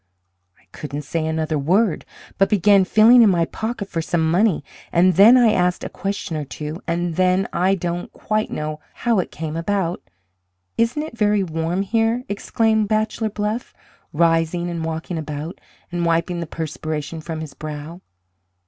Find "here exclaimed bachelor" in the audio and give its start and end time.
11.83-13.29